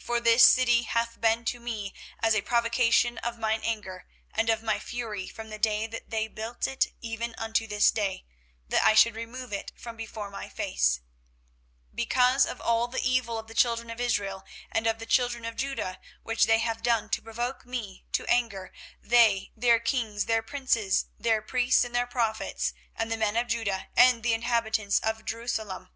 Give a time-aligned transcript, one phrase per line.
[0.00, 4.04] 24:032:031 For this city hath been to me as a provocation of mine anger
[4.34, 8.24] and of my fury from the day that they built it even unto this day;
[8.68, 11.02] that I should remove it from before my face,
[11.92, 15.44] 24:032:032 Because of all the evil of the children of Israel and of the children
[15.44, 20.42] of Judah, which they have done to provoke me to anger, they, their kings, their
[20.42, 25.24] princes, their priests, and their prophets, and the men of Judah, and the inhabitants of
[25.24, 25.90] Jerusalem.